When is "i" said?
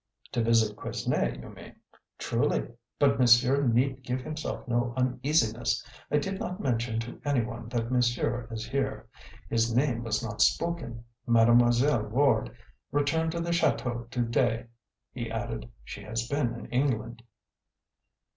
6.09-6.17